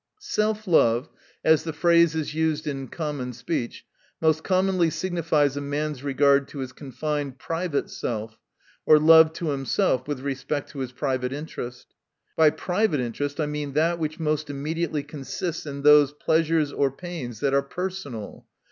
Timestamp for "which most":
13.99-14.49